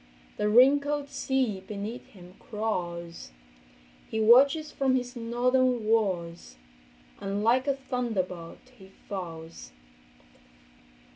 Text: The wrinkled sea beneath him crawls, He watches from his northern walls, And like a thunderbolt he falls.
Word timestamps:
The 0.37 0.49
wrinkled 0.49 1.09
sea 1.09 1.59
beneath 1.59 2.03
him 2.07 2.33
crawls, 2.39 3.29
He 4.09 4.19
watches 4.19 4.71
from 4.71 4.95
his 4.95 5.15
northern 5.15 5.85
walls, 5.85 6.57
And 7.19 7.43
like 7.43 7.67
a 7.67 7.75
thunderbolt 7.75 8.71
he 8.79 8.89
falls. 9.07 9.71